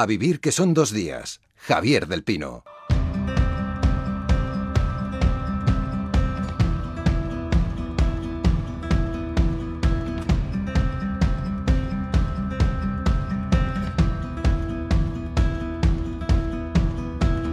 [0.00, 1.40] A vivir que son dos días.
[1.56, 2.62] Javier del Pino.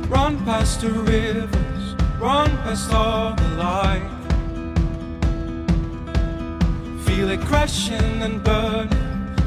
[0.08, 4.08] Run past the rivers, run past all the light.
[7.08, 8.90] Feel it crashing and burning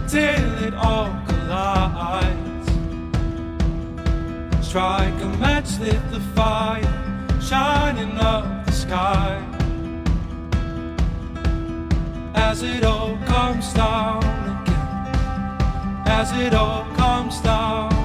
[0.08, 2.47] till it all collides.
[4.68, 6.82] Strike a match, lit the fire,
[7.40, 9.42] shining up the sky.
[12.34, 14.22] As it all comes down
[14.60, 17.97] again, as it all comes down.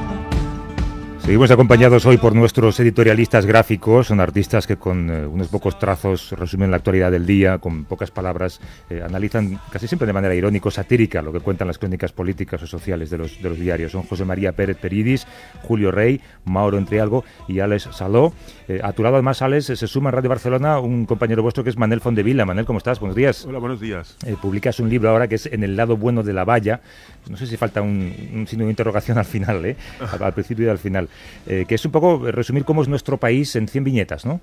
[1.23, 6.31] Seguimos acompañados hoy por nuestros editorialistas gráficos, son artistas que con eh, unos pocos trazos
[6.33, 8.59] resumen la actualidad del día, con pocas palabras,
[8.89, 12.67] eh, analizan casi siempre de manera irónico, satírica, lo que cuentan las crónicas políticas o
[12.67, 13.93] sociales de los, de los diarios.
[13.93, 15.25] Son José María Pérez Peridis,
[15.61, 18.33] Julio Rey, Mauro Entrialgo y Alex Saló.
[18.67, 21.69] Eh, a tu lado, además, Alex, se suma en Radio Barcelona un compañero vuestro que
[21.69, 22.43] es Manel Fondevila.
[22.43, 22.99] Manel, ¿cómo estás?
[22.99, 23.45] Buenos días.
[23.45, 24.17] Hola, buenos días.
[24.41, 26.81] Publicas un libro ahora que es En el lado bueno de la valla.
[27.29, 29.77] No sé si falta un, un signo de interrogación al final, ¿eh?
[30.11, 31.07] al, al principio y al final.
[31.45, 34.39] Eh, que es un poco resumir cómo es nuestro país en 100 viñetas, ¿no?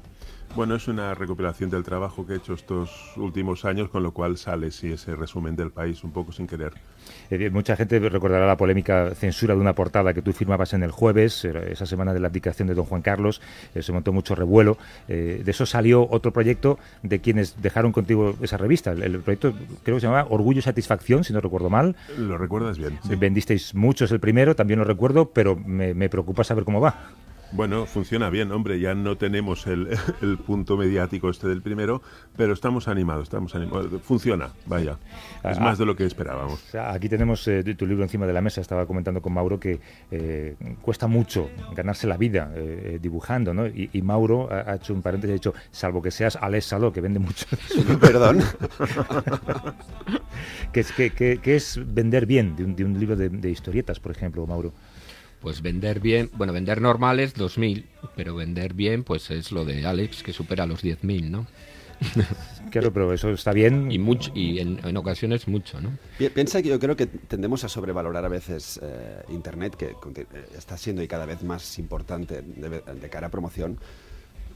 [0.57, 4.37] Bueno, es una recopilación del trabajo que he hecho estos últimos años, con lo cual
[4.37, 6.73] sale sí, ese resumen del país un poco sin querer.
[7.31, 10.91] Eh, mucha gente recordará la polémica censura de una portada que tú firmabas en el
[10.91, 13.41] jueves, era esa semana de la abdicación de don Juan Carlos,
[13.75, 14.77] eh, se montó mucho revuelo.
[15.09, 18.91] Eh, de eso salió otro proyecto de quienes dejaron contigo esa revista.
[18.91, 19.53] El, el proyecto
[19.85, 21.95] creo que se llamaba Orgullo y Satisfacción, si no recuerdo mal.
[22.19, 22.99] Lo recuerdas bien.
[23.07, 23.15] sí.
[23.15, 27.13] Vendisteis muchos el primero, también lo recuerdo, pero me, me preocupa saber cómo va.
[27.53, 29.89] Bueno, funciona bien, hombre, ya no tenemos el,
[30.23, 32.01] el punto mediático este del primero,
[32.37, 33.89] pero estamos animados, estamos animados.
[34.03, 34.99] Funciona, vaya.
[35.43, 36.63] Es Ah, más de lo que esperábamos.
[36.75, 38.61] Aquí tenemos eh, tu libro encima de la mesa.
[38.61, 39.81] Estaba comentando con Mauro que
[40.13, 43.67] eh, cuesta mucho ganarse la vida eh, eh, dibujando, ¿no?
[43.67, 46.93] Y, y Mauro ha, ha hecho un paréntesis, ha dicho, salvo que seas Alex Saló,
[46.93, 47.47] que vende mucho.
[48.01, 48.41] Perdón.
[50.73, 53.51] que, es, que, que- que es vender bien de un, de un libro de, de
[53.51, 54.73] historietas, por ejemplo, Mauro.
[55.41, 57.85] Pues vender bien, bueno, vender normal es 2.000,
[58.15, 61.47] pero vender bien pues es lo de Alex, que supera los 10.000, ¿no?
[62.71, 63.91] Claro, pero eso está bien.
[63.91, 65.91] Y, mucho, y en, en ocasiones mucho, ¿no?
[66.19, 70.27] Pi- Piensa que yo creo que tendemos a sobrevalorar a veces eh, Internet, que eh,
[70.57, 73.77] está siendo y cada vez más importante de, de cara a promoción.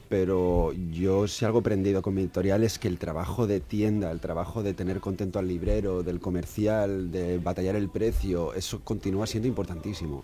[0.07, 4.11] Pero yo si algo he aprendido con mi editorial es que el trabajo de tienda,
[4.11, 9.25] el trabajo de tener contento al librero, del comercial, de batallar el precio, eso continúa
[9.27, 10.23] siendo importantísimo.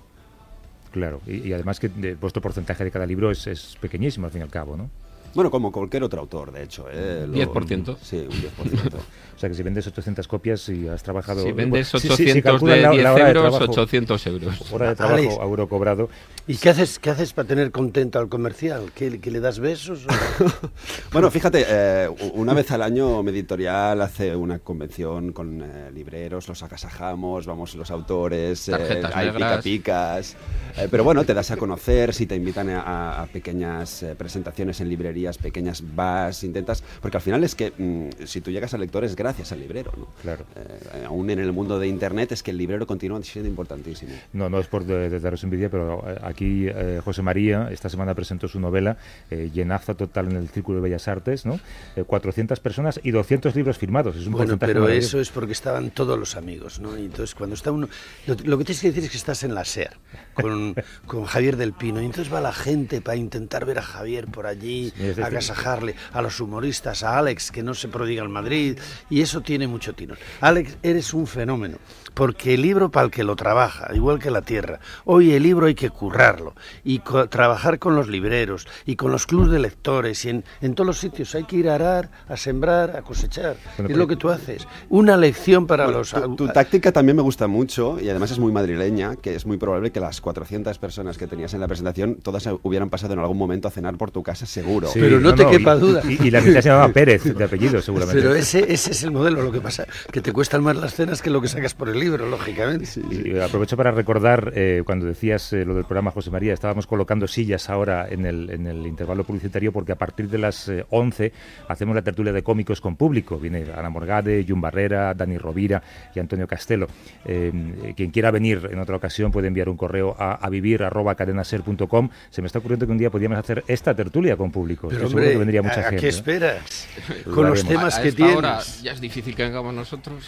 [0.91, 4.41] Claro, y, además que de- vuestro porcentaje de cada libro es, es pequeñísimo al fin
[4.41, 4.89] y al cabo, ¿no?
[5.33, 6.85] Bueno, como cualquier otro autor, de hecho.
[6.91, 7.25] ¿eh?
[7.27, 7.97] Lo- 10%.
[8.01, 8.93] Sí, un 10%.
[9.33, 11.41] O sea que si vendes 800 copias y has trabajado...
[11.41, 13.71] Si vendes Sí, sí, 800 si calculas de la- 10 la hora de euros, trabajo-
[13.71, 14.61] 800 euros.
[14.71, 16.09] Hora de trabajo, euro cobrado.
[16.45, 18.91] ¿Y qué haces, qué haces para tener contento al comercial?
[18.93, 20.05] ¿Que, que le das besos?
[21.11, 26.47] Bueno, fíjate, eh, una vez al año mi editorial hace una convención con eh, libreros,
[26.47, 30.35] los agasajamos, vamos los autores, eh, Tarjetas hay pica-picas.
[30.77, 34.79] eh, pero bueno, te das a conocer, si te invitan a, a pequeñas eh, presentaciones
[34.81, 34.89] en
[35.21, 36.83] librerías, pequeñas vas, intentas...
[37.01, 39.91] Porque al final es que mm, si tú llegas al lector es gracias al librero,
[39.97, 40.07] ¿no?
[40.21, 40.45] Claro.
[40.55, 44.11] Eh, aún en el mundo de Internet es que el librero continúa siendo importantísimo.
[44.33, 47.89] No, no es por de- de daros envidia, pero eh, aquí eh, José María esta
[47.89, 48.97] semana presentó su novela
[49.29, 51.59] eh, Llenazo total en el Círculo de Bellas Artes, ¿no?
[51.95, 54.15] Eh, 400 personas y 200 libros firmados.
[54.15, 56.97] Es un Bueno, pero eso es porque estaban todos los amigos, ¿no?
[56.97, 57.87] Y entonces cuando está uno...
[58.27, 59.91] Lo, lo que tienes que decir es que estás en la SER
[60.33, 64.25] con, con Javier del Pino y entonces va la gente para intentar ver a Javier
[64.27, 68.77] por allí, Sí, agasajarle a los humoristas, a Alex, que no se prodiga en Madrid,
[69.09, 70.15] y eso tiene mucho tino.
[70.41, 71.77] Alex, eres un fenómeno,
[72.13, 75.67] porque el libro para el que lo trabaja, igual que la tierra, hoy el libro
[75.67, 80.23] hay que currarlo, y co- trabajar con los libreros, y con los clubes de lectores,
[80.25, 83.55] y en, en todos los sitios hay que ir a arar, a sembrar, a cosechar.
[83.77, 84.67] Bueno, es lo que tú haces.
[84.89, 86.11] Una lección para Bueno, los...
[86.11, 89.57] tu, tu táctica también me gusta mucho y además es muy madrileña, que es muy
[89.57, 93.37] probable que las 400 personas que tenías en la presentación todas hubieran pasado en algún
[93.37, 94.87] momento a cenar por tu casa seguro.
[94.87, 96.01] Sí, Pero no te quepa y- duda.
[96.07, 98.21] Y, y la mitad se llamaba Pérez, de apellido, seguramente.
[98.21, 101.21] Pero ese, ese es el modelo, lo que pasa, que te cuestan más las cenas
[101.21, 102.87] que lo que sacas por el libro, lógicamente.
[103.11, 107.27] Y aprovecho para recordar, eh, cuando decías eh, lo del programa José María, estábamos colocando
[107.27, 111.31] sillas ahora en el, en el intervalo publicitario porque a partir de las eh, 11
[111.67, 113.37] hacemos la tertulia de cómicos con público.
[113.39, 115.81] Viene Ana Morgade, Jun Barrera, Dani Rovira
[116.15, 116.87] y Antonio Castelo.
[117.25, 122.09] Eh, quien quiera venir en otra ocasión puede enviar un correo a, a vivir.cadenaser.com.
[122.29, 124.89] Se me está ocurriendo que un día podríamos hacer esta tertulia con público.
[124.91, 126.09] Pero Estoy seguro hombre, que vendría mucha ¿a, qué ¿eh?
[126.09, 126.87] esperas?
[127.33, 128.35] Con los temas a, que tienes.
[128.35, 130.23] hora ya es difícil que vengamos nosotros.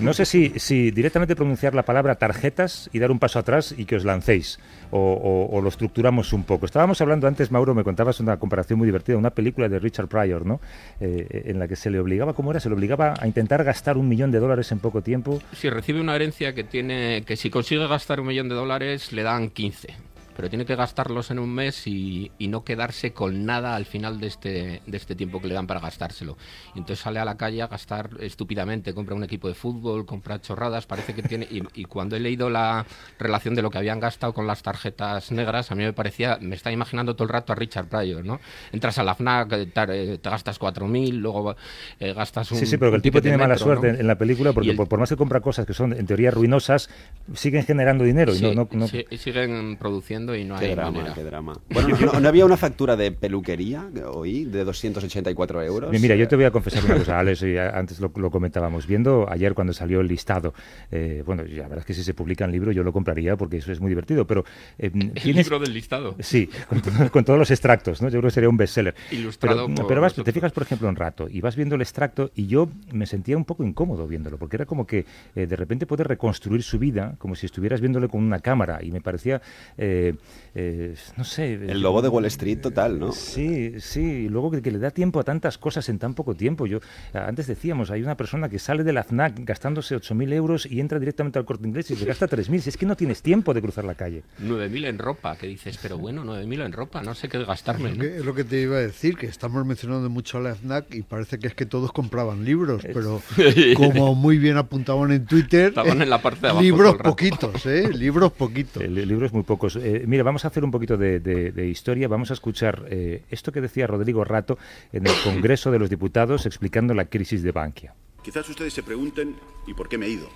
[0.00, 3.84] No sé si, si directamente pronunciar la palabra tarjetas y dar un paso atrás y
[3.84, 4.58] que os lancéis,
[4.90, 6.66] o, o- o lo estructuramos un poco.
[6.66, 10.44] Estábamos hablando antes, Mauro, me contabas una comparación muy divertida, una película de Richard Pryor,
[10.46, 10.60] ¿no?
[11.00, 12.58] Eh, en la que se le obligaba, ¿cómo era?
[12.58, 15.40] Se le obligaba a intentar gastar un millón de dólares en poco tiempo.
[15.52, 19.22] Si recibe una herencia que tiene que si consigue gastar un millón de dólares le
[19.22, 19.94] dan 15.
[20.36, 24.18] Pero tiene que gastarlos en un mes y, y no quedarse con nada al final
[24.20, 26.36] de este, de este tiempo que le dan para gastárselo.
[26.74, 30.40] Y entonces sale a la calle a gastar estúpidamente, compra un equipo de fútbol, compra
[30.40, 31.46] chorradas, parece que tiene...
[31.50, 32.84] Y, y cuando he leído la
[33.18, 36.56] relación de lo que habían gastado con las tarjetas negras, a mí me parecía, me
[36.56, 38.40] está imaginando todo el rato a Richard Pryor, ¿no?
[38.72, 41.54] Entras a la FNAC, eh, tar- eh, te gastas 4.000, luego
[42.00, 42.58] eh, gastas un...
[42.58, 43.94] Sí, sí, pero que el tipo tiene mala metro, suerte ¿no?
[43.94, 46.06] en, en la película porque el- por, por más que compra cosas que son en
[46.06, 46.90] teoría ruinosas,
[47.34, 48.34] siguen generando dinero.
[48.34, 51.14] y no- Sí, no- no- sí, siguen produciendo y no Qué hay drama, manera.
[51.14, 51.58] qué drama.
[51.70, 55.90] Bueno, ¿no, no- no había una factura de peluquería que oí de 284 euros?
[56.00, 58.86] Mira, yo te voy a confesar una cosa, Alex, y antes lo, lo comentábamos.
[58.86, 60.54] Viendo ayer cuando salió el listado,
[60.92, 63.56] eh, bueno, la verdad es que si se publica en libro yo lo compraría porque
[63.56, 64.44] eso es muy divertido, pero
[64.78, 66.14] eh, El libro del listado.
[66.20, 68.08] Sí, con, to- con todos los extractos, ¿no?
[68.08, 68.94] Yo creo que sería un bestseller.
[69.10, 71.80] Ilustrado Pero, por pero vas, te fijas, por ejemplo, un rato y vas viendo el
[71.82, 75.04] extracto y yo me sentía un poco incómodo viéndolo, porque era como que
[75.34, 78.90] eh, de repente puedes reconstruir su vida como si estuvieras viéndole con una cámara y
[78.92, 79.40] me parecía,
[79.78, 80.13] eh,
[80.54, 81.54] eh, no sé...
[81.54, 83.12] El lobo de Wall Street total, ¿no?
[83.12, 86.34] Sí, sí, y luego que, que le da tiempo a tantas cosas en tan poco
[86.34, 86.66] tiempo.
[86.66, 86.78] Yo
[87.12, 90.98] Antes decíamos, hay una persona que sale de la FNAC gastándose 8.000 euros y entra
[90.98, 92.60] directamente al corte inglés y se gasta 3.000.
[92.60, 94.22] Si es que no tienes tiempo de cruzar la calle.
[94.42, 97.90] 9.000 en ropa, que dices, pero bueno, 9.000 en ropa, no sé qué gastarme.
[97.90, 98.02] Es ¿no?
[98.04, 100.54] lo que- es lo que te iba a decir, que estamos mencionando mucho a la
[100.54, 103.20] FNAC y parece que es que todos compraban libros, pero
[103.76, 107.66] como muy bien apuntaban en Twitter, Estaban en la parte de abajo todo libros poquitos,
[107.66, 107.90] ¿eh?
[107.92, 108.82] Libros poquitos.
[108.82, 109.76] El libros muy pocos.
[109.76, 112.08] Eh, mira, vamos a hacer un poquito de, de- de historia.
[112.08, 114.58] Vamos a escuchar eh, esto que decía Rodrigo Rato
[114.92, 117.94] en el Congreso de los Diputados explicando la crisis de Bankia.
[118.22, 119.36] Quizás ustedes se pregunten,
[119.66, 120.28] ¿y por qué me he ido?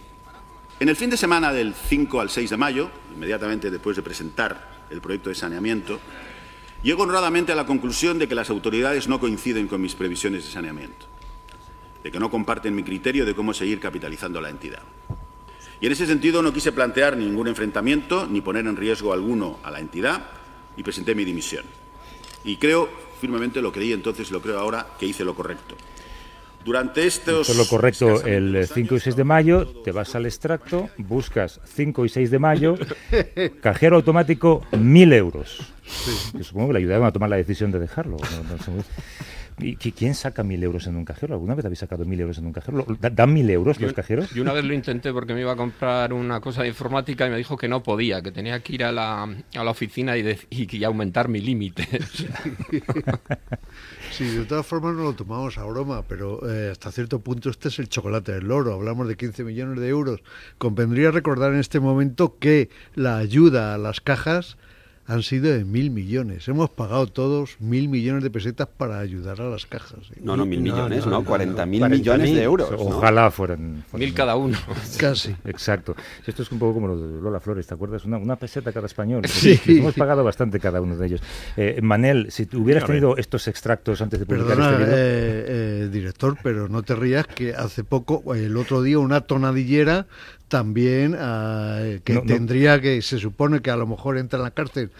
[0.80, 4.86] En el fin de semana del 5 al 6 de mayo, inmediatamente después de presentar
[4.90, 5.98] el proyecto de saneamiento,
[6.82, 10.50] llego honradamente a la conclusión de que las autoridades no coinciden con mis previsiones de
[10.52, 11.06] saneamiento,
[12.04, 14.82] de que no comparten mi criterio de cómo seguir capitalizando la entidad.
[15.80, 19.70] Y en ese sentido no quise plantear ningún enfrentamiento ni poner en riesgo alguno a
[19.70, 20.22] la entidad
[20.76, 21.64] y presenté mi dimisión.
[22.44, 22.88] Y creo,
[23.20, 25.76] firmemente lo creí entonces y lo creo ahora, que hice lo correcto.
[26.64, 27.48] Durante estos...
[27.48, 30.26] Esto es lo correcto el dos 5 y años, 6 de mayo, te vas al
[30.26, 32.74] extracto, buscas 5 y 6 de mayo,
[33.62, 35.60] cajero automático 1.000 euros.
[36.34, 38.16] Yo supongo que le ayudaron a tomar la decisión de dejarlo.
[38.18, 38.82] no- no sé muy-
[39.60, 41.34] ¿Y qui- quién saca 1.000 euros en un cajero?
[41.34, 42.78] ¿Alguna vez habéis sacado 1.000 euros en un cajero?
[42.78, 44.30] ¿Lo- da- ¿Dan 1.000 euros los cajeros?
[44.30, 47.30] Yo una vez lo intenté porque me iba a comprar una cosa de informática y
[47.30, 50.26] me dijo que no podía, que tenía que ir a la, a la oficina y,
[50.50, 51.86] y, y aumentar mi límite.
[54.10, 57.68] Sí, de todas formas no lo tomamos a broma, pero eh, hasta cierto punto este
[57.68, 58.72] es el chocolate del loro.
[58.74, 60.22] Hablamos de 15 millones de euros.
[60.56, 64.56] Convendría recordar en este momento que la ayuda a las cajas
[65.08, 66.46] han sido de mil millones.
[66.48, 69.98] Hemos pagado todos mil millones de pesetas para ayudar a las cajas.
[70.22, 71.18] No, no, mil No, millones, no, ¿no?
[71.20, 71.90] no, 40 mil 40.000.
[71.90, 72.70] millones de euros.
[72.70, 72.76] ¿no?
[72.78, 74.56] Ojalá fueran, fueran- Mil cada uno.
[74.98, 75.34] Casi.
[75.44, 75.96] Exacto.
[76.26, 78.04] Esto es un poco como lo de Lola Flores, ¿te acuerdas?
[78.04, 79.22] Una, una peseta cada español.
[79.28, 79.58] Sí.
[79.66, 81.22] Hemos pagado bastante cada uno de ellos.
[81.56, 86.36] Eh, Manel, si hubieras tenido estos extractos antes de publicar Perdona, este eh, eh, director,
[86.42, 90.06] pero no te rías que hace poco, el otro día, una tonadillera
[90.48, 92.26] también ah, que No, no.
[92.26, 94.90] tendría que, se supone que a lo mejor entra en la cárcel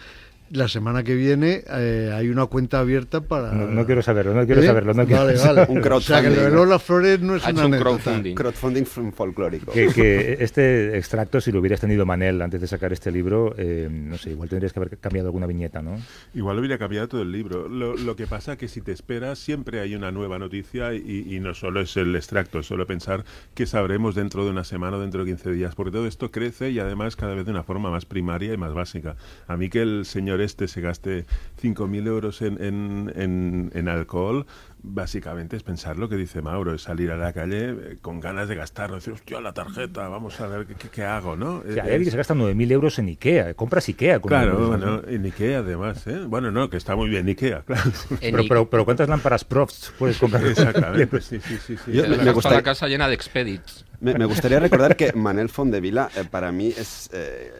[0.51, 3.51] la semana que viene, eh, hay una cuenta abierta para...
[3.51, 4.65] No, no quiero saberlo, no quiero ¿Eh?
[4.65, 4.93] saberlo.
[4.93, 5.61] No quiero vale, saberlo.
[5.67, 5.87] vale.
[5.87, 6.55] Un O sea, que lo de crowdfunding.
[6.55, 8.35] Lola Flores no es Ha una un crowdfunding.
[8.35, 9.71] Crowdfunding folclórico.
[9.71, 13.87] Que, que este extracto, si lo hubieras tenido Manel antes de sacar este libro, eh,
[13.91, 15.97] no sé, igual tendrías que haber cambiado alguna viñeta, ¿no?
[16.33, 17.67] Igual hubiera cambiado todo el libro.
[17.69, 21.39] Lo, lo que pasa que si te esperas, siempre hay una nueva noticia y, y
[21.39, 24.99] no solo es el extracto, es solo pensar que sabremos dentro de una semana o
[24.99, 27.91] dentro de 15 días, porque todo esto crece y además cada vez de una forma
[27.91, 29.15] más primaria y más básica.
[29.47, 31.25] A mí que el señor este se gaste
[31.61, 34.45] 5.000 euros en, en, en, en alcohol,
[34.81, 38.47] básicamente es pensar lo que dice Mauro, es salir a la calle eh, con ganas
[38.47, 41.57] de gastar, decir, hostia, la tarjeta, vamos a ver qué, qué- qué hago, ¿no?
[41.57, 44.19] O sea, Eh, hay alguien que se gasta 9.000 euros en Ikea, compras Ikea.
[44.19, 45.07] Con Claro, 9.000 euros, bueno, ¿no?
[45.09, 46.19] en Ikea además, ¿eh?
[46.27, 47.91] Bueno, no, que está muy bien Ikea, claro.
[48.19, 50.41] Pero, pero, pero ¿cuántas lámparas Profts puedes comprar?
[50.43, 51.77] con 9.000 Exactamente, sí, sí, sí.
[51.77, 51.91] sí.
[51.91, 53.85] Yo- me gustaría- la casa llena de expedits.
[54.01, 57.51] Me, me gustaría recordar que Manel Fondevila eh, para mí es eh,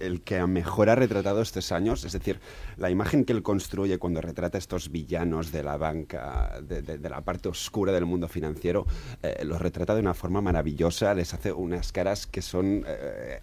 [0.00, 2.38] el que mejor ha retratado estos años, es decir,
[2.76, 7.10] la imagen que él construye cuando retrata estos villanos de la banca, de, de- de
[7.10, 8.86] la parte oscura del mundo financiero,
[9.22, 12.84] eh, los retrata de una forma maravillosa, les hace unas caras que son,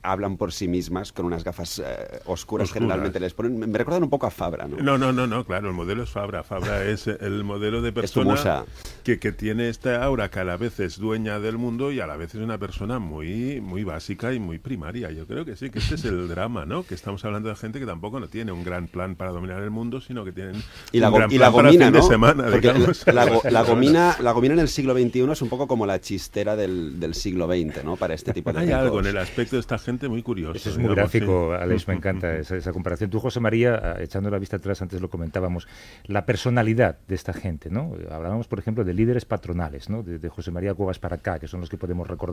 [0.01, 1.79] hablan por sí mismas, con unas gafas
[2.25, 2.29] oscuras,
[2.69, 2.71] Oscuras.
[2.71, 4.77] generalmente les ponen, me recuerdan un poco a Fabra, ¿no?
[4.77, 6.43] No, no, no, no, claro, el modelo es Fabra.
[6.43, 8.65] Fabra es el modelo de persona
[9.03, 12.07] que, que tiene esta aura que a la vez es dueña del mundo y a
[12.07, 15.11] la vez es una persona muy, muy básica y muy primaria.
[15.11, 16.83] Yo creo que sí, que este es el drama, ¿no?
[16.83, 19.69] Que estamos hablando de gente que tampoco no tiene un gran plan para dominar el
[19.71, 22.01] mundo, sino que tienen Y la, un gran y la para gomina, fin ¿no?
[22.01, 22.43] de semana.
[22.45, 23.05] Porque digamos.
[23.07, 25.99] la, go- la gomina, la gomina en el siglo XXI es un poco como la
[25.99, 27.95] chistera del, del siglo XX, ¿no?
[27.95, 29.05] Para este tipo de Hay algo ricos.
[29.05, 30.53] en el aspecto de esta gente muy curioso.
[30.55, 31.61] Eso es muy digamos, gráfico, sí.
[31.63, 33.09] Alex, me encanta esa, esa comparación.
[33.09, 35.67] Tú, José María, ah, echando la vista atrás, antes lo comentábamos,
[36.05, 37.93] la personalidad de esta gente, ¿no?
[38.11, 40.03] Hablábamos, por ejemplo, de líderes patronales, ¿no?
[40.03, 42.28] De, de José María Cuevas para acá, que son los que podemos recordar.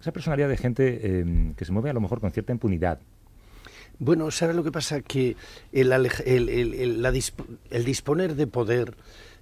[0.00, 2.98] Esa personalidad de gente eh, que se mueve a lo mejor con cierta impunidad.
[3.98, 5.00] Bueno, ¿sabes lo que pasa?
[5.00, 5.36] Que
[5.72, 6.08] el, el,
[6.48, 8.94] el- el- la disp- el disponer de poder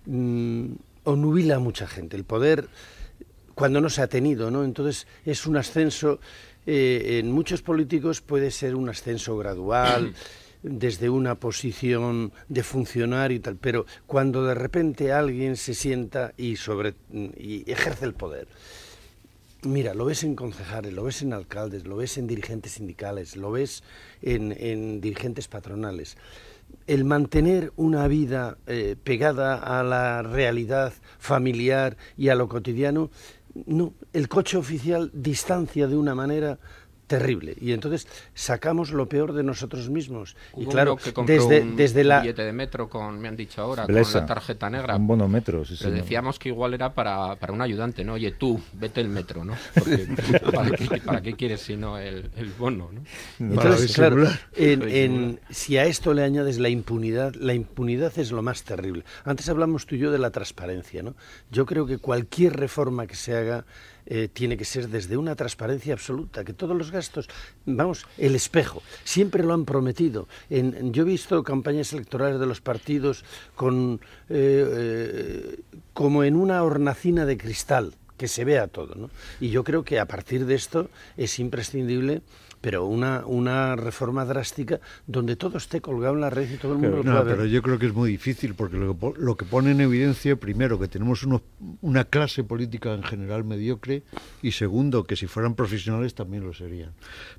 [0.07, 0.67] mm,
[1.05, 2.17] onubila a mucha gente.
[2.17, 2.69] El poder,
[3.55, 4.63] cuando no se ha tenido, ¿no?
[4.65, 6.21] Entonces es un ascenso,
[6.67, 10.15] eh, en muchos políticos puede ser un ascenso gradual,
[10.63, 16.55] desde una posición de funcionario y tal, pero cuando de repente alguien se sienta y,
[16.55, 18.47] sobre, y ejerce el poder,
[19.65, 23.53] Mira, lo ves en concejales, lo ves en alcaldes, lo ves en dirigentes sindicales, lo
[23.53, 23.85] ves
[24.21, 26.17] en, en dirigentes patronales.
[26.89, 33.11] El mantener una vida eh, pegada a la realidad familiar y a lo cotidiano,
[33.67, 36.59] no, el coche oficial distancia de una manera
[37.07, 41.61] terrible y entonces sacamos lo peor de nosotros mismos y Hubo claro uno que desde
[41.61, 44.13] un desde la billete de metro con, me han dicho ahora, Blesa.
[44.13, 44.97] con la tarjeta negra.
[44.97, 46.05] Un bonometro, sí, Pero señor.
[46.05, 48.15] decíamos que igual era para, para un ayudante, ¿no?
[48.15, 49.55] Oye, tú, vete el metro, ¿no?
[49.75, 50.07] Porque,
[50.55, 53.03] ¿para, qué, para qué quieres si no el, el bono, no?
[53.39, 58.63] Entonces, claro, en- si a esto le añades la impunidad, la impunidad es lo más
[58.65, 59.05] terrible.
[59.25, 61.15] Antes hablamos tú y yo de la transparencia, ¿no?
[61.51, 63.65] Yo creo que cualquier reforma que se haga
[64.07, 67.29] eh, tiene que ser desde una transparencia absoluta, que todos los gastos,
[67.67, 70.29] vamos, el espejo, siempre lo han prometido.
[70.51, 75.61] En- yo he visto campañas electorales de los partidos con eh, eh,
[75.93, 79.11] como en una hornacina de cristal que se vea todo, ¿no?
[79.41, 82.23] Y yo creo que a partir de esto es imprescindible,
[82.63, 86.79] pero una, una reforma drástica donde todo esté colgado en la red y todo el
[86.79, 87.51] mundo lo No, pueda pero ver.
[87.51, 90.37] yo creo que es muy difícil porque lo que, po- lo que pone en evidencia,
[90.37, 91.43] primero, que tenemos unos-
[91.83, 94.05] una clase política en general mediocre
[94.43, 96.93] y segundo, que si fueran profesionales también lo serían.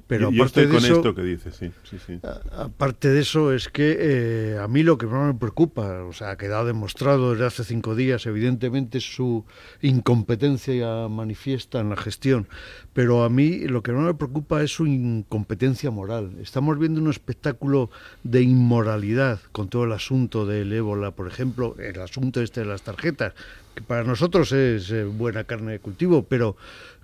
[0.06, 2.20] Pero yo, yo estoy de con eso, esto que dices, sí, sí, sí.
[2.24, 6.14] a- aparte de eso es que eh, a mí lo que más me preocupa, o
[6.14, 9.46] sea, ha quedado demostrado desde hace cinco días, evidentemente su
[9.82, 12.48] incompetencia manifiesta en la gestión,
[12.92, 14.86] pero a mí lo que más me preocupa es su
[15.20, 16.32] incompetencia moral.
[16.42, 17.90] Estamos viendo un espectáculo
[18.24, 22.82] de inmoralidad con todo el asunto del ébola, por ejemplo, el asunto este de las
[22.82, 23.34] tarjetas,
[23.76, 26.56] que para nosotros es eh, buena carne de cultivo, pero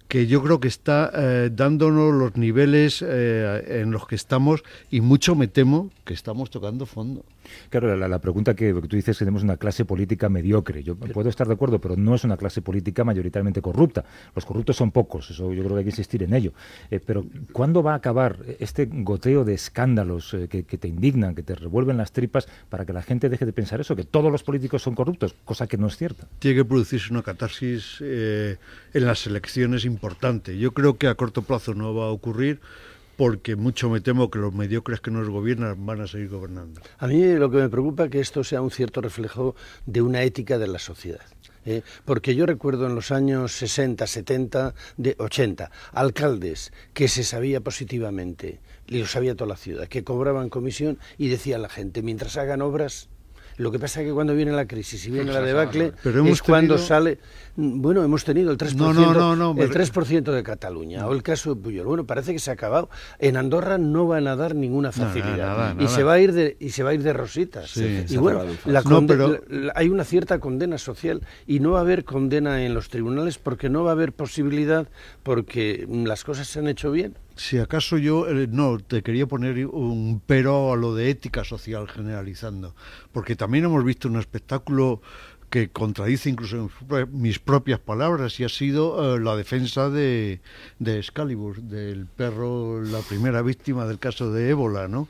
[0.08, 5.02] que yo creo que está eh, dándonos los niveles eh, en los que estamos y
[5.02, 7.24] mucho me temo que estamos tocando fondo.
[7.70, 10.84] Claro, la, la pregunta que, que tú dices es que tenemos una clase política mediocre.
[10.84, 14.06] Yo puedo estar de acuerdo, pero no es una clase política mayoritariamente corrupta.
[14.36, 16.54] Los corruptos son pocos, eso yo creo que hay que insistir en ello.
[16.92, 21.36] Eh, pero ¿cuándo va a acabar este goteo de escándalos eh, que, que te indignan,
[21.36, 24.32] que te revuelven las tripas, para que la gente deje de pensar eso, que todos
[24.32, 26.28] los políticos son corruptos, cosa que no es cierta?
[26.40, 28.58] Tiene que producirse una catarsis eh,
[28.94, 30.58] en las elecciones importante.
[30.58, 32.60] Yo creo que a corto plazo no va a ocurrir
[33.20, 36.80] porque mucho me temo que los mediocres que nos gobiernan van a seguir gobernando.
[37.00, 40.24] A mí lo que me preocupa es que esto sea un cierto reflejo de una
[40.24, 41.26] ética de la sociedad.
[41.66, 41.82] ¿eh?
[42.06, 48.62] Porque yo recuerdo en los años 60, 70, de 80, alcaldes que se sabía positivamente,
[48.88, 52.62] y lo sabía toda la ciudad, que cobraban comisión y decía la gente, mientras hagan
[52.62, 53.10] obras,
[53.60, 56.32] lo que pasa es que cuando viene la crisis y viene la debacle, Pero hemos
[56.32, 57.20] es cuando tenido- sale...
[57.62, 61.54] Bueno, hemos tenido el 3%, No, no, no, el 3% de Cataluña, o el caso
[61.56, 61.86] de Puyol.
[61.86, 62.90] Bueno, parece que se ha acabado.
[63.18, 65.58] En Andorra no van a dar ninguna facilidad.
[65.58, 67.70] nada, y se va a ir de, y se va a ir de rositas.
[67.72, 68.06] Sí.
[68.08, 72.06] y bueno, la pero- la- hay una cierta condena social y no va a haber
[72.06, 74.88] condena en los tribunales porque no va a haber posibilidad
[75.24, 77.18] porque mm, las cosas se han hecho bien.
[77.40, 81.88] Si acaso yo eh, no te quería poner un pero a lo de ética social
[81.88, 82.76] generalizando,
[83.14, 85.02] porque también hemos visto un espectáculo
[85.50, 90.42] que contradice incluso mis pro- mis propias palabras y ha sido eh, la defensa de,
[90.80, 95.08] de Excalibur, del perro, la primera víctima del caso de ébola, ¿no?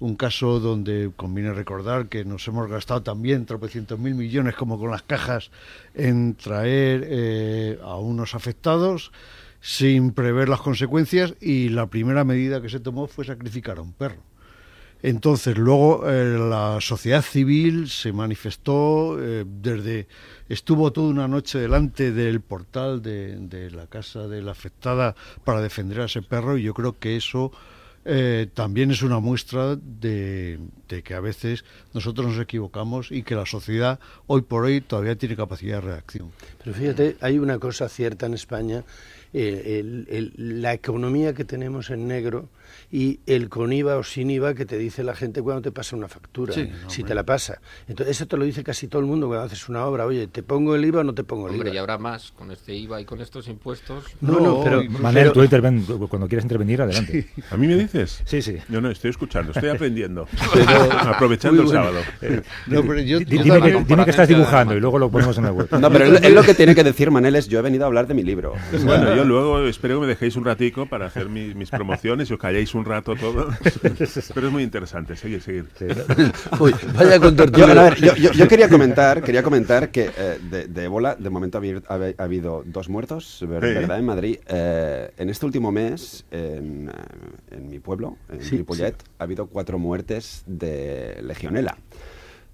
[0.00, 4.90] Un caso donde conviene recordar que nos hemos gastado también tropecientos mil millones como con
[4.90, 5.52] las cajas
[5.94, 9.12] en traer eh, a unos afectados
[9.60, 13.92] sin prever las consecuencias y la primera medida que se tomó fue sacrificar a un
[13.92, 14.22] perro.
[15.02, 20.08] Entonces, luego eh, la sociedad civil se manifestó eh, desde.
[20.48, 25.14] Estuvo toda una noche delante del portal de, de, la casa de la afectada
[25.44, 27.50] para defender a ese perro, y yo creo que eso
[28.04, 33.34] eh, también es una muestra de, de, que a veces nosotros nos equivocamos y que
[33.34, 36.30] la sociedad hoy por hoy todavía tiene capacidad de reacción.
[36.64, 38.84] Pero fíjate, hay una cosa cierta en España.
[39.32, 40.06] El, el,
[40.36, 42.48] el, la economía que tenemos en negro
[42.92, 45.94] y el con IVA o sin IVA que te dice la gente cuando te pasa
[45.96, 47.60] una factura, sí, no, si te la pasa.
[47.88, 50.06] Entonces, eso te lo dice casi todo el mundo cuando haces una obra.
[50.06, 51.76] Oye, ¿te pongo el IVA o no te pongo el hombre, IVA?
[51.76, 54.04] y habrá más con este IVA y con estos impuestos.
[54.20, 54.82] No, no, pero...
[54.84, 55.32] Manel, pero...
[55.32, 57.28] tú interven, cuando quieras intervenir, adelante.
[57.34, 57.42] Sí.
[57.50, 58.22] ¿A mí me dices?
[58.24, 58.56] Sí, sí.
[58.68, 60.26] Yo no, estoy escuchando, estoy aprendiendo.
[60.52, 61.80] pero, aprovechando bueno.
[61.80, 62.06] el sábado.
[62.22, 65.36] Eh, no, pero yo, dime, yo dime, dime, que estás dibujando y luego lo ponemos
[65.38, 65.68] en la web.
[65.78, 67.86] No, pero él, él, lo que tiene que decir, Manel, es yo he venido a
[67.86, 68.54] hablar de mi libro.
[68.84, 72.34] Bueno, yo luego espero que me dejéis un ratico para hacer mi, mis promociones y
[72.34, 73.48] os calléis un rato todo.
[74.34, 75.66] Pero es muy interesante, seguir, seguir.
[75.78, 75.86] Sí.
[76.58, 80.38] Uy, vaya con yo, a ver, yo, yo, yo, quería comentar, quería comentar que eh,
[80.50, 83.98] de, de, ébola, de momento ha, ha, ha, habido dos muertos, ¿verdad?
[83.98, 84.38] En Madrid.
[84.46, 86.90] Eh, en este último mes, en,
[87.50, 89.10] en mi pueblo, en sí, Ripollet, sí.
[89.18, 91.76] ha habido cuatro muertes de legionela.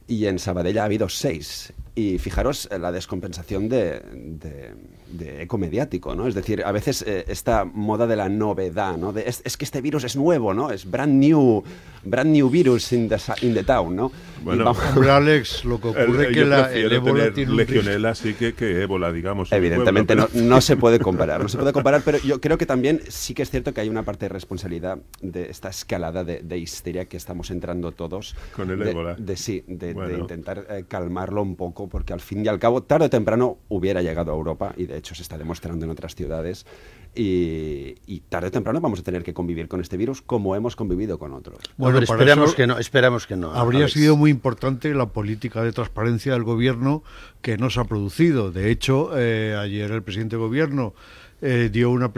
[0.09, 1.73] Y en Sabadell ha habido seis.
[1.95, 4.75] Y fijaros la descompensación de, de,
[5.09, 6.27] de, eco mediático, ¿no?
[6.27, 9.15] Es decir, a veces eh, esta moda de la novedad, ¿no?
[9.15, 10.71] De, es, es, que este virus es nuevo, ¿no?
[10.71, 11.65] Es brand new,
[12.05, 14.13] brand new virus in the, in the town, ¿no?
[14.45, 14.83] Bueno, vamos...
[14.95, 18.53] hombre, Alex, lo que ocurre es que la, el ébola tiene un legionela sí que,
[18.53, 19.51] que ébola, digamos.
[19.51, 20.45] Evidentemente pueblo, pero...
[20.45, 23.33] no, no, se puede comparar, no se puede comparar, pero yo creo que también sí
[23.33, 27.07] que es cierto que hay una parte de responsabilidad de esta escalada de, de histeria
[27.07, 28.37] que estamos entrando todos.
[28.55, 29.15] Con el de, ébola.
[29.15, 30.15] De, sí, de, bueno.
[30.15, 33.59] de intentar eh, calmarlo un poco, porque al fin y al cabo, tarde o temprano
[33.69, 36.67] hubiera llegado a Europa, y de hecho se está demostrando en otras ciudades,
[37.15, 40.77] y, y, tarde o temprano vamos a tener que convivir con este virus como hemos
[40.77, 41.59] convivido con otros.
[41.79, 43.53] Bueno, Hombre, esperamos que no, esperamos que no.
[43.53, 43.95] Habría Alex.
[43.95, 47.03] sido muy importante la política de transparencia del gobierno
[47.41, 48.53] que no se ha producido.
[48.53, 50.93] De hecho, eh, ayer el presidente de gobierno
[51.41, 52.11] eh, dio una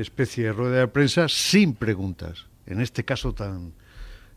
[0.00, 2.46] especie de rueda de prensa sin preguntas.
[2.66, 3.72] En este caso tan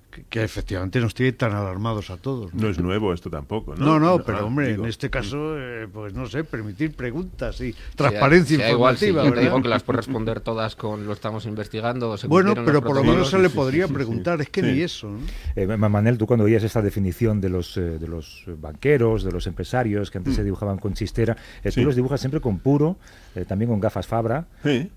[0.09, 2.53] que, que, efectivamente nos tiene tan alarmados a todos.
[2.53, 2.63] ¿no?
[2.63, 3.85] no es nuevo esto tampoco, ¿no?
[3.85, 4.83] No, no, pero ah, hombre, digo.
[4.83, 9.21] en este caso, eh, pues no sé, permitir preguntas y transparencia sea, sea informativa.
[9.21, 12.17] Igual, sí, te digo que las puedes responder todas con lo estamos investigando.
[12.17, 15.09] Se bueno, pero por lo menos se le podría sí, preguntar, es que ni eso.
[15.09, 15.19] ¿no?
[15.55, 19.47] Eh, Manel, tú cuando oías esta definición de los, eh, de los banqueros, de los
[19.47, 20.35] empresarios que antes mm.
[20.37, 22.97] se dibujaban con chistera, eh, tú los dibujas siempre con puro,
[23.35, 24.47] eh, también con gafas Fabra.
[24.63, 24.89] Sí.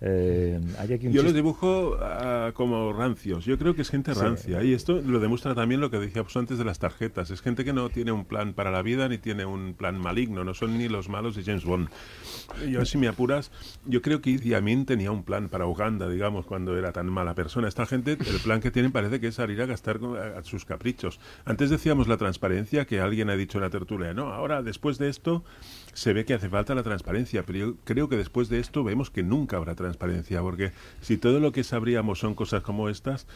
[0.78, 4.62] Hay aquí un Yo los dibujo uh, como rancios, yo creo que es gente rancia,
[4.62, 7.30] y esto lo demuestra también lo que decíamos antes de las tarjetas.
[7.30, 10.44] Es gente que no tiene un plan para la vida ni tiene un plan maligno,
[10.44, 11.88] no son ni los malos de James Bond.
[12.68, 13.50] Yo, si me apuras,
[13.84, 17.34] yo creo que Idi Amin tenía un plan para Uganda, digamos, cuando era tan mala
[17.34, 17.68] persona.
[17.68, 20.00] Esta gente, el plan que tienen parece que es salir a gastar
[20.36, 21.20] a, sus caprichos.
[21.44, 25.08] Antes decíamos la transparencia, que alguien ha dicho en la tertulia, no, ahora después de
[25.08, 25.44] esto
[25.92, 29.10] se ve que hace falta la transparencia, pero yo creo que después de esto vemos
[29.10, 33.26] que nunca habrá transparencia, porque si todo lo que sabríamos son cosas como estas,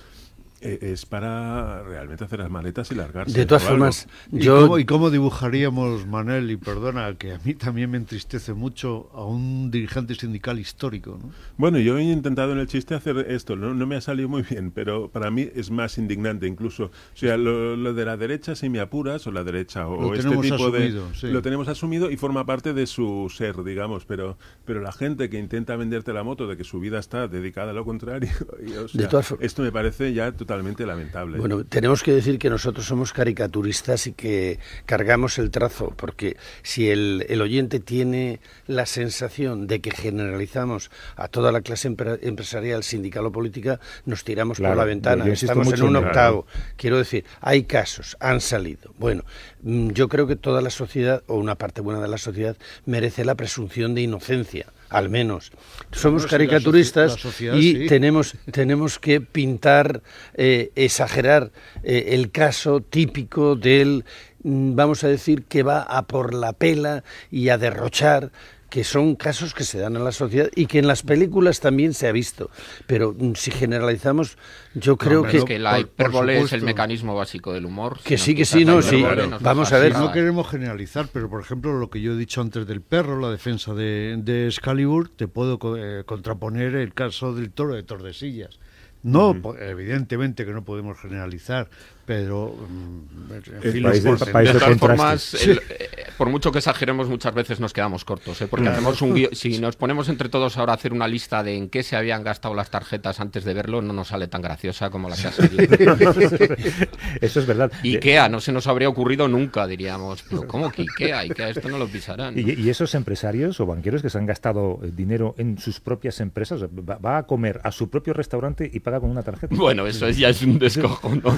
[0.60, 3.38] es para realmente hacer las maletas y largarse.
[3.38, 4.58] De todas formas, yo...
[4.58, 9.10] ¿Y cómo, ¿Y cómo, dibujaríamos, Manel, y perdona, que a mí también me entristece mucho,
[9.12, 11.18] a un dirigente sindical histórico?
[11.22, 11.30] ¿no?
[11.56, 14.42] Bueno, yo he intentado en el chiste hacer esto, no, no me ha salido muy
[14.42, 16.84] bien, pero para mí es más indignante incluso.
[16.84, 20.14] O sea, lo, lo de la derecha, si me apuras, o la derecha, o lo
[20.14, 21.14] este tipo asumido, de...
[21.14, 21.26] Sí.
[21.28, 25.38] Lo tenemos asumido y forma parte de su ser, digamos, pero, pero la gente que
[25.38, 28.30] intenta venderte la moto de que su vida está dedicada a lo contrario,
[28.66, 29.08] y, o sea,
[29.40, 31.38] esto me parece ya totalmente lamentable.
[31.38, 36.88] Bueno, tenemos que decir que nosotros somos caricaturistas y que cargamos el trazo, porque si
[36.88, 43.26] el, el oyente tiene la sensación de que generalizamos a toda la clase empresarial, sindical
[43.26, 45.26] o política, nos tiramos claro, por la ventana.
[45.26, 46.44] Estamos en un octavo.
[46.44, 46.74] Claro.
[46.76, 48.94] Quiero decir, hay casos, han salido.
[48.98, 49.24] Bueno,
[49.62, 53.24] mm, yo creo que toda la sociedad, o una parte buena de la sociedad, merece
[53.24, 55.52] la presunción de inocencia al menos.
[55.92, 57.86] Somos caricaturistas la sociedad, y sí.
[57.86, 60.02] tenemos, tenemos que pintar,
[60.34, 64.04] eh, exagerar eh, el caso típico del,
[64.42, 68.30] mm, vamos a decir, que va a por la pela y a derrochar
[68.68, 71.94] que son casos que se dan en la sociedad y que en las películas también
[71.94, 72.50] se ha visto.
[72.86, 74.36] Pero mm, si generalizamos,
[74.74, 75.38] yo creo no, que...
[75.38, 77.98] Es que la hipérbole es el mecanismo básico del humor.
[78.04, 79.04] Que sí, que sí, no, sí.
[79.40, 79.92] Vamos a ver.
[79.94, 83.30] No queremos generalizar, pero por ejemplo, lo que yo he dicho antes del perro, la
[83.30, 88.58] defensa de, de Excalibur, te puedo eh, contraponer el caso del toro de Tordesillas
[89.02, 91.68] No, po- evidentemente que no podemos generalizar,
[92.06, 96.58] pero mm, en fin, país los país de todas formas, el- eh, por mucho que
[96.58, 98.40] exageremos, muchas veces nos quedamos cortos.
[98.40, 98.46] ¿eh?
[98.48, 101.56] Porque hacemos un guio- si nos ponemos entre todos ahora a hacer una lista de
[101.56, 104.88] en qué se habían gastado las tarjetas antes de verlo, no nos sale tan graciosa
[104.90, 105.66] como la que ha salido.
[107.20, 107.70] Eso es verdad.
[107.82, 110.22] Ikea, no se nos habría ocurrido nunca, diríamos.
[110.28, 111.18] Pero ¿cómo que Ikea?
[111.20, 112.38] Ikea esto no lo pisarán.
[112.38, 116.20] Y, y esos empresarios o banqueros que se han gastado eh, dinero en sus propias
[116.20, 119.54] empresas, va, va a comer a su propio restaurante y paga con una tarjeta.
[119.54, 121.36] Bueno, eso es- ya es un descojo, ¿no?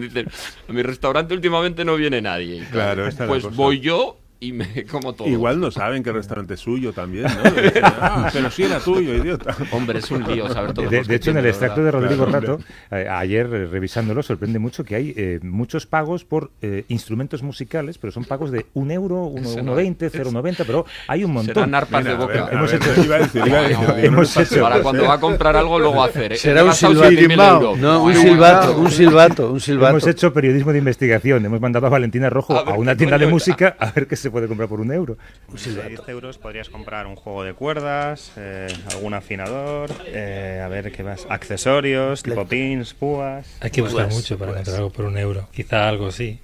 [0.00, 0.26] Dicen,
[0.68, 2.64] a mi restaurante últimamente no viene nadie.
[2.70, 5.28] Claro, Pues voy yo y me como todo.
[5.28, 7.50] Igual no saben que el restaurante es suyo también, ¿no?
[7.50, 9.54] Dicen, "Ah, pero sí era tuyo, idiota.
[9.72, 10.88] Hombre, es un lío saber todo.
[10.88, 14.58] De, de hecho, en el extracto de Rodrigo Claro, Rato, eh, ayer eh, revisándolo, sorprende
[14.58, 18.90] mucho que hay eh, muchos pagos por eh, instrumentos musicales, pero son pagos de un
[18.90, 21.54] euro, uno- Ese no 1,20, 0,90, pero hay un montón.
[21.54, 22.52] Serán arpas Mira, de ver, boca.
[22.52, 25.04] Hemos hecho- iba a decir, iba a decir, No, digo, no hemos hecho- Para cuando
[25.04, 26.32] va a comprar algo, luego hacer.
[26.32, 26.36] ¿eh?
[26.36, 27.10] Será un silbato.
[27.10, 27.54] 7.000 Timbao.
[27.60, 27.78] euros.
[27.78, 29.90] No, un Ay, silbato, un silbato, un silbato.
[29.90, 33.26] Hemos hecho periodismo de investigación, hemos mandado a Valentina Rojo A a, una tienda de
[33.26, 35.16] música a ver qué se puede comprar por un euro.
[35.48, 40.92] Por 10 euros podrías comprar un juego de cuerdas, eh, algún afinador, eh, a ver
[40.92, 43.56] qué más, accesorios, tipo pins, púas.
[43.60, 44.60] Hay que buscar Pues, mucho para pues.
[44.60, 45.48] encontrar algo por un euro.
[45.52, 46.38] Quizá algo así.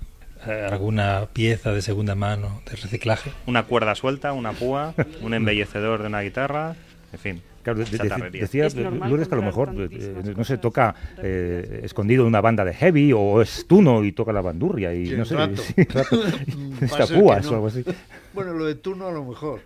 [0.47, 3.33] eh, alguna pieza de segunda mano de reciclaje.
[3.47, 6.77] Una cuerda suelta, una púa, un embellecedor de una guitarra,
[7.13, 7.43] en fin.
[7.63, 8.69] Claro, de- decía
[9.09, 12.65] Lourdes que a lo mejor eh, tantísimas no se toca eh, escondido en una banda
[12.65, 15.57] de heavy o es tuno y toca la bandurria y no sé, rato.
[15.63, 16.17] sí, rato.
[16.81, 17.27] No.
[17.27, 17.85] o algo así.
[18.35, 19.61] Bueno, lo de turno a lo mejor.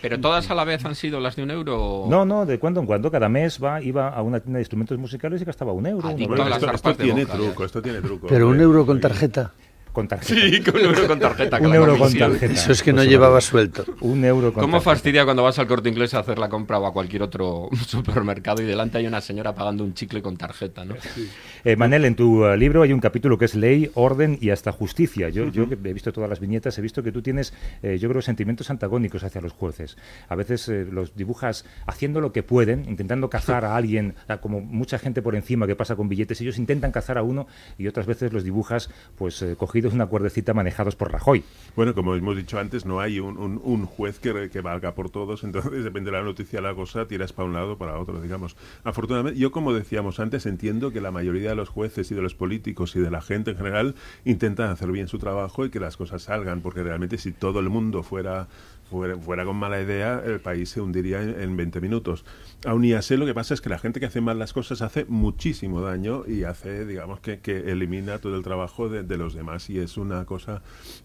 [0.00, 1.76] Pero todas a la vez han sido las de un euro.
[1.80, 4.62] o- No, no, de cuando en cuando, cada mes va, iba a una tienda de
[4.62, 6.06] instrumentos musicales y gastaba un euro.
[6.08, 7.66] Adicto un Bueno, a las esto, esto tiene boca, truco, ya.
[7.66, 8.26] esto tiene truco.
[8.28, 9.52] Pero un euro con tarjeta.
[9.98, 10.40] Con tarjeta.
[10.40, 11.58] Sí, con un euro con tarjeta.
[11.58, 12.52] un euro con tarjeta.
[12.52, 13.84] Eso es que no Eso llevaba suelto.
[14.00, 14.90] Un euro con ¿Cómo tarjeta.
[14.92, 18.62] fastidia cuando vas al corte inglés a hacer la compra o a cualquier otro supermercado
[18.62, 20.94] y delante hay una señora pagando un chicle con tarjeta, ¿no?
[21.64, 24.70] Eh, Manel, en tu eh, libro hay un capítulo que es ley, orden y hasta
[24.70, 25.30] justicia.
[25.30, 28.08] Yo, yo que he visto todas las viñetas, he visto que tú tienes, eh, yo
[28.08, 29.96] creo, sentimientos antagónicos hacia los jueces.
[30.28, 34.60] A veces eh, los dibujas haciendo lo que pueden, intentando cazar a alguien, a como
[34.60, 38.06] mucha gente por encima que pasa con billetes, ellos intentan cazar a uno y otras
[38.06, 41.44] veces los dibujas pues eh, cogidos en una cuerdecita manejados por Rajoy.
[41.76, 45.84] Bueno, como hemos dicho antes, no hay un juez que, que valga por todos, entonces
[45.84, 48.56] depende de la noticia, la cosa, tiras para un lado o para otro, digamos.
[48.84, 52.34] Afortunadamente, yo como decíamos antes, entiendo que la mayoría de los jueces y de los
[52.34, 55.96] políticos y de la gente en general intentan hacer bien su trabajo y que las
[55.96, 58.48] cosas salgan, porque realmente si todo el mundo fuera
[58.90, 62.24] fuera, con mala idea, el país se hundiría en, en 20 minutos.
[62.66, 65.04] Aún así, lo que pasa es que la gente que hace mal las cosas hace
[65.06, 69.68] muchísimo daño y hace, digamos, que, que elimina todo el trabajo de, de los demás
[69.70, 70.62] y es una cosa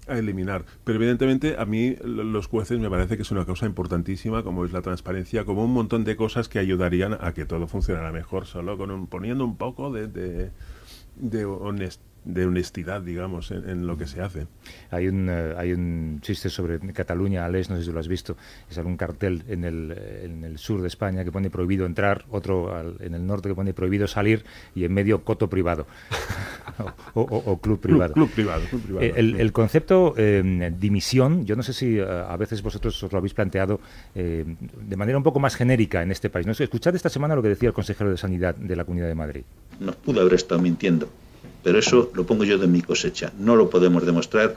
[0.08, 0.66] a eliminar.
[0.84, 4.66] Pero evidentemente a mí lo- los jueces me parece que es una cosa importantísima, como
[4.66, 8.46] es la transparencia, como un montón de cosas que ayudarían a que todo funcionara mejor,
[8.46, 10.52] solo con un- poniendo un poco de, de,
[11.16, 14.48] de honest- de honestidad, digamos, en, en lo que se hace.
[14.92, 18.38] Hay un, eh, hay un chiste sobre Cataluña, Alex, no sé si lo has visto,
[18.70, 22.26] es algún cartel en el, eh, en el sur de España que pone prohibido entrar,
[22.32, 24.44] otro al- en el norte que pone prohibido salir
[24.76, 25.86] y en medio coto privado
[27.14, 28.14] o, o- o club privado.
[28.14, 32.36] Club, club privado, club privado, Eh, el, concepto eh, dimisión, yo no sé si a
[32.38, 33.80] veces vosotros os lo habéis planteado
[34.16, 34.46] eh,
[34.82, 36.46] de manera un poco más genérica en este país.
[36.46, 36.52] ¿no?
[36.54, 39.44] Escuchad esta semana lo que decía el consejero de Sanidad de la Comunidad de Madrid.
[39.80, 41.10] Nos pudo haber estado mintiendo,
[41.64, 43.32] pero eso lo pongo yo de mi cosecha.
[43.40, 44.56] No lo podemos demostrar.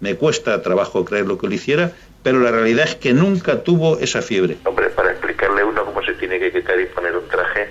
[0.00, 1.92] Me cuesta trabajo creer lo que lo hiciera,
[2.22, 4.56] pero la realidad es que nunca tuvo esa fiebre.
[4.64, 7.68] Hombre, para explicarle uno cómo se tiene que quitar y poner un traje,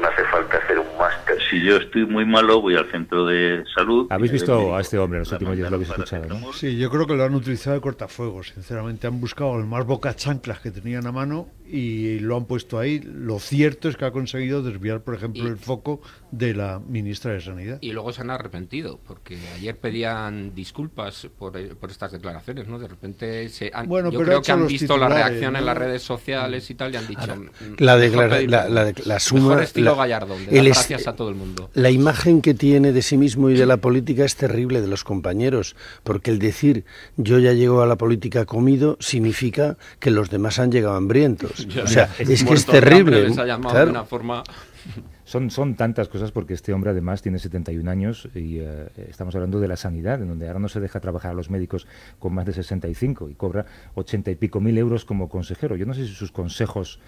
[0.00, 1.38] no hace falta hacer un máster.
[1.50, 4.06] Si yo estoy muy malo, voy al centro de salud.
[4.10, 6.24] Habéis y el visto médico a este hombre en los últimos días, lo habéis escuchado,
[6.26, 6.52] ¿no?
[6.52, 9.06] Sí, yo creo que lo han utilizado de cortafuegos, sinceramente.
[9.06, 13.00] Han buscado el más boca chanclas que tenían a mano y lo han puesto ahí.
[13.00, 17.32] Lo cierto es que ha conseguido desviar, por ejemplo, Y- el foco de la ministra
[17.32, 17.78] de Sanidad.
[17.80, 22.78] Y luego se han arrepentido, porque ayer pedían disculpas por, eh, por estas declaraciones, ¿no?
[22.78, 25.66] De repente se han, Bueno, yo pero creo que han visto la reacción en ¿no?
[25.66, 27.20] las redes sociales y tal y han dicho...
[27.22, 28.74] Ahora, "Mm, La, declara- pedir la, perdón".
[28.74, 31.70] la, la suma, Mejor estilo la- Gallardón, de el est- gracias a todo el mundo.
[31.74, 35.04] La imagen que tiene de sí mismo y de la política es terrible de los
[35.04, 36.84] compañeros, porque el decir
[37.16, 41.66] yo ya llego a la política comido significa que los demás han llegado hambrientos.
[41.74, 43.28] Ya, o sea, es que es terrible.
[43.28, 43.86] les ha llamado claro.
[43.86, 44.44] de una forma...
[45.24, 49.58] Son, son tantas cosas porque este hombre además tiene 71 años y eh, estamos hablando
[49.58, 51.86] de la sanidad, en donde ahora no se deja trabajar a los médicos
[52.18, 55.76] con más de 65 y cobra 80 y pico mil euros como consejero.
[55.76, 57.00] Yo no sé si sus consejos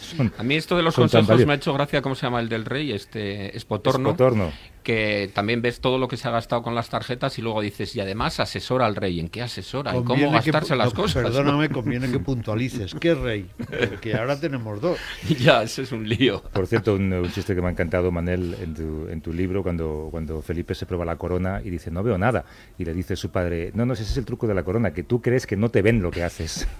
[0.00, 0.32] son...
[0.38, 2.64] A mí esto de los consejos me ha hecho gracia, ¿cómo se llama el del
[2.64, 2.92] rey?
[2.92, 4.10] Este Espotorno.
[4.10, 4.52] Espotorno.
[4.82, 7.94] que también ves todo lo que se ha gastado con las tarjetas y luego dices,
[7.96, 9.20] y además asesora al rey.
[9.20, 9.94] ¿En qué asesora?
[9.94, 11.24] ¿En cómo que gastarse las no, cosas?
[11.24, 12.94] Perdóname, conviene que puntualices.
[12.94, 13.50] ¿Qué rey?
[13.56, 14.98] Porque ahora tenemos dos.
[15.38, 16.42] ya, ese es un lío.
[16.52, 19.62] Por cierto, un, un chiste que me ha encantado, Manel, en tu, en tu libro,
[19.62, 22.44] cuando, cuando Felipe se prueba la corona y dice, no veo nada.
[22.78, 25.02] Y le dice su padre, no, no, ese es el truco de la corona, que
[25.02, 26.66] tú crees que no te ven lo que haces.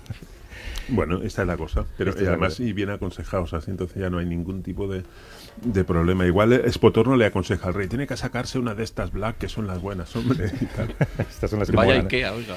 [0.89, 1.85] Bueno, esta es la cosa.
[1.99, 4.63] Pero Esta es y la además, y bien aconsejados, así entonces ya no hay ningún
[4.63, 5.03] tipo de,
[5.63, 6.27] de problema.
[6.27, 9.67] Igual Espotorno le aconseja al rey, tiene que sacarse una de estas black que son
[9.67, 10.51] las buenas, hombre.
[10.61, 10.95] y tal.
[11.19, 12.05] Estas son las que Vaya molan.
[12.07, 12.57] Ikea, oiga.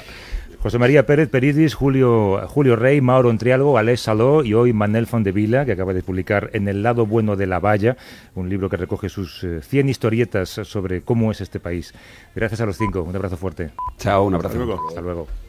[0.61, 5.63] José María Pérez Peridis, Julio, Julio Rey, Mauro Entrialgo, Alés Saló y hoy Manel Fondevila,
[5.63, 7.95] que acaba de publicar En el lado bueno de la valla,
[8.35, 11.93] un libro que recoge sus eh, 100 historietas sobre cómo es este país.
[12.35, 13.71] Gracias a los cinco, un abrazo fuerte.
[13.97, 14.55] Chao, un abrazo.
[14.55, 14.87] Hasta luego.
[14.89, 15.48] Hasta luego.